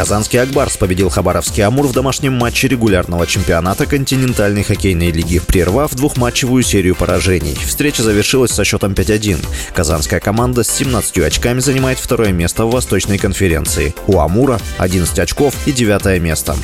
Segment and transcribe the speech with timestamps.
[0.00, 6.62] Казанский «Акбарс» победил Хабаровский «Амур» в домашнем матче регулярного чемпионата континентальной хоккейной лиги, прервав двухматчевую
[6.62, 7.54] серию поражений.
[7.54, 9.44] Встреча завершилась со счетом 5-1.
[9.74, 13.94] Казанская команда с 17 очками занимает второе место в Восточной конференции.
[14.06, 16.56] У «Амура» 11 очков и девятое место.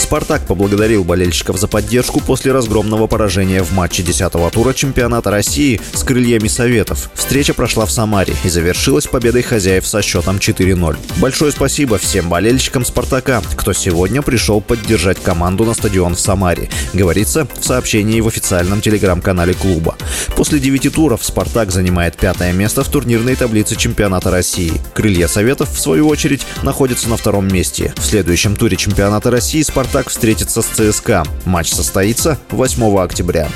[0.00, 6.02] «Спартак» поблагодарил болельщиков за поддержку после разгромного поражения в матче 10-го тура чемпионата России с
[6.02, 7.10] крыльями Советов.
[7.14, 10.96] Встреча прошла в Самаре и завершилась победой хозяев со счетом 4-0.
[11.18, 17.46] Большое спасибо всем болельщикам «Спартака», кто сегодня пришел поддержать команду на стадион в Самаре, говорится
[17.60, 19.96] в сообщении в официальном телеграм-канале клуба.
[20.34, 24.80] После девяти туров «Спартак» занимает пятое место в турнирной таблице чемпионата России.
[24.94, 27.92] «Крылья Советов», в свою очередь, находятся на втором месте.
[27.98, 31.24] В следующем туре чемпионата России «Спартак» «Спартак» встретится с ЦСКА.
[31.44, 33.48] Матч состоится 8 октября.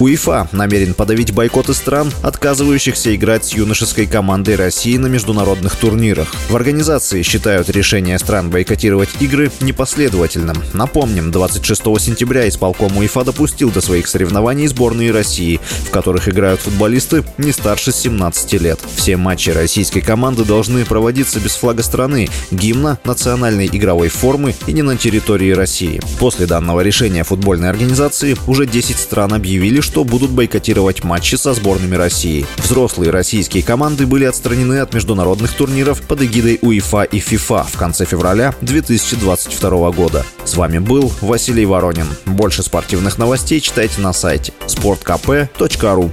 [0.00, 6.34] УЕФА намерен подавить бойкоты стран, отказывающихся играть с юношеской командой России на международных турнирах.
[6.48, 10.56] В организации считают решение стран бойкотировать игры непоследовательным.
[10.72, 17.22] Напомним, 26 сентября исполком УЕФА допустил до своих соревнований сборные России, в которых играют футболисты
[17.36, 18.80] не старше 17 лет.
[18.96, 24.80] Все матчи российской команды должны проводиться без флага страны, гимна, национальной игровой формы и не
[24.82, 26.00] на территории России.
[26.18, 31.96] После данного решения футбольной организации уже 10 стран объявили, что будут бойкотировать матчи со сборными
[31.96, 32.46] России.
[32.58, 38.04] Взрослые российские команды были отстранены от международных турниров под эгидой УЕФА и ФИФА в конце
[38.04, 40.24] февраля 2022 года.
[40.44, 42.06] С вами был Василий Воронин.
[42.24, 46.12] Больше спортивных новостей читайте на сайте sportkp.ru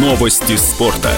[0.00, 1.10] Новости спорта.